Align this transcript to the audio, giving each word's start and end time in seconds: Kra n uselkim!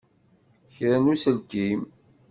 Kra 0.73 0.97
n 0.99 1.05
uselkim! 1.13 1.81